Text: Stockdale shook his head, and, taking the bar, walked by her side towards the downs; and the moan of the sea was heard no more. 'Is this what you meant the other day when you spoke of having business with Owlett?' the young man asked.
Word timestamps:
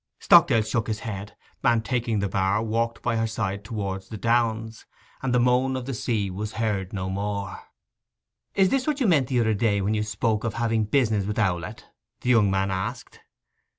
Stockdale 0.17 0.63
shook 0.63 0.87
his 0.87 1.01
head, 1.01 1.37
and, 1.63 1.85
taking 1.85 2.17
the 2.21 2.27
bar, 2.27 2.63
walked 2.63 3.03
by 3.03 3.17
her 3.17 3.27
side 3.27 3.63
towards 3.63 4.09
the 4.09 4.17
downs; 4.17 4.87
and 5.21 5.31
the 5.31 5.39
moan 5.39 5.75
of 5.75 5.85
the 5.85 5.93
sea 5.93 6.31
was 6.31 6.53
heard 6.53 6.91
no 6.91 7.07
more. 7.07 7.59
'Is 8.55 8.69
this 8.69 8.87
what 8.87 8.99
you 8.99 9.05
meant 9.07 9.27
the 9.27 9.39
other 9.39 9.53
day 9.53 9.79
when 9.79 9.93
you 9.93 10.01
spoke 10.01 10.43
of 10.43 10.55
having 10.55 10.85
business 10.85 11.25
with 11.27 11.37
Owlett?' 11.37 11.85
the 12.21 12.31
young 12.31 12.49
man 12.49 12.71
asked. 12.71 13.19